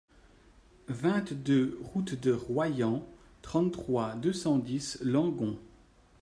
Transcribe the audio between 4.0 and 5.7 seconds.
deux cent dix, Langon